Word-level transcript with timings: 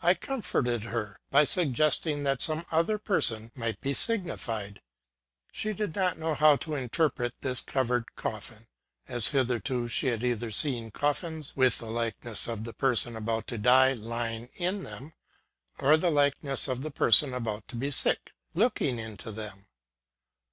I 0.00 0.14
comforted 0.14 0.84
her 0.84 1.18
by 1.32 1.44
suggesting 1.44 2.22
that 2.22 2.40
some 2.40 2.64
other 2.70 2.98
person 2.98 3.50
might 3.56 3.80
be 3.80 3.94
signified. 3.94 4.80
She 5.50 5.72
did 5.72 5.96
not 5.96 6.18
know 6.18 6.34
how 6.34 6.54
to 6.58 6.76
interpret 6.76 7.34
this 7.40 7.62
covered 7.62 8.14
coffin, 8.14 8.68
as 9.08 9.30
hither 9.30 9.56
88 9.56 9.58
THE 9.58 9.58
SEERESS 9.58 9.62
OF 9.64 9.64
PREVORST. 9.64 9.66
to 9.66 9.88
she 10.00 10.06
had 10.06 10.22
either 10.22 10.50
seen 10.52 10.90
coffins 10.92 11.56
with 11.56 11.78
the 11.80 11.90
likeness 11.90 12.46
of 12.46 12.62
the 12.62 12.74
person 12.74 13.16
about 13.16 13.48
to 13.48 13.58
die 13.58 13.92
lying 13.94 14.50
in 14.54 14.84
them, 14.84 15.14
or 15.80 15.96
the 15.96 16.10
like 16.10 16.44
ness 16.44 16.68
of 16.68 16.82
the 16.82 16.92
person 16.92 17.34
about 17.34 17.66
to 17.66 17.74
be 17.74 17.90
sick 17.90 18.30
looking 18.54 19.00
into 19.00 19.32
them. 19.32 19.66